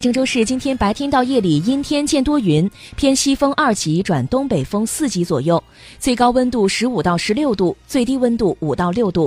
[0.00, 5.60] 郑州市今天白天到夜里阴天见多云偏西风二级转东北风四级左右
[5.98, 9.26] 最高温度十五到十六度最低温度五到六度。